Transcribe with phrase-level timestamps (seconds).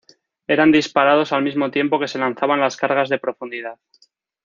[0.47, 3.77] Eran disparados al mismo tiempo que se lanzaban las cargas de profundidad.